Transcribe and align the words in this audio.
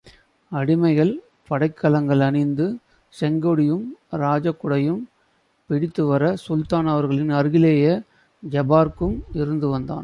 அடிமைகள் 0.51 1.13
படைக்கலங்கள் 1.49 2.19
அணிந்து, 2.19 2.77
செங்கொடியும் 3.21 3.85
ராஜகுடையும் 4.11 5.01
பிடித்துவர 5.69 6.35
சுல்தான் 6.47 6.87
அவர்களின் 6.87 7.29
அருகிலேயே 7.29 7.93
ஜபாரக்கும் 8.43 9.17
இருந்து 9.33 9.67
வந்தான். 9.69 9.99